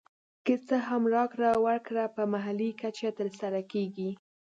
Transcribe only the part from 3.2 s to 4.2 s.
سره کېږي